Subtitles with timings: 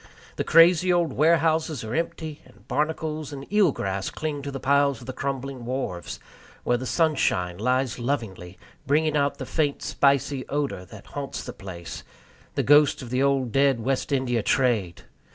[0.37, 4.99] The crazy old warehouses are empty; and barnacles and eel grass cling to the piles
[4.99, 6.19] of the crumbling wharves,
[6.63, 12.03] where the sunshine lies lovingly, bringing out the faint spicy odor that haunts the place
[12.55, 15.03] the ghost of the old dead West India trade!